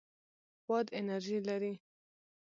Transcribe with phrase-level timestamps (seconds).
[0.67, 1.73] باد انرژي لري.